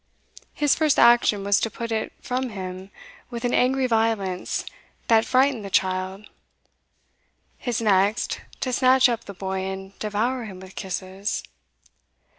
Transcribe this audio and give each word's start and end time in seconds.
His 0.55 0.73
first 0.73 0.97
action 0.97 1.43
was 1.43 1.59
to 1.59 1.69
put 1.69 1.91
it 1.91 2.11
from 2.23 2.49
him 2.49 2.89
with 3.29 3.45
an 3.45 3.53
angry 3.53 3.85
violence 3.85 4.65
that 5.09 5.25
frightened 5.25 5.63
the 5.63 5.69
child; 5.69 6.27
his 7.59 7.79
next, 7.79 8.41
to 8.61 8.73
snatch 8.73 9.07
up 9.07 9.25
the 9.25 9.35
boy 9.35 9.59
and 9.59 9.99
devour 9.99 10.45
him 10.45 10.59
with 10.59 10.73
kisses. 10.73 11.43